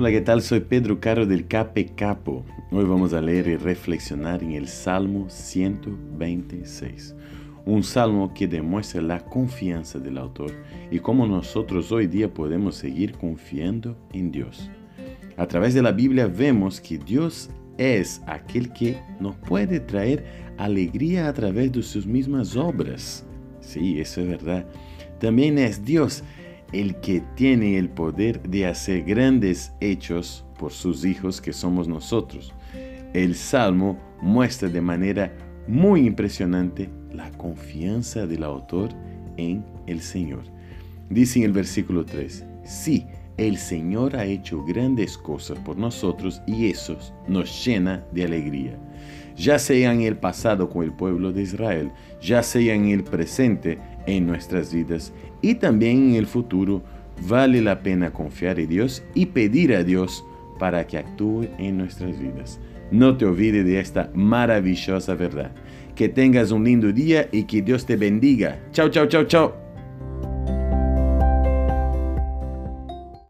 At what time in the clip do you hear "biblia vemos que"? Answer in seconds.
15.92-16.96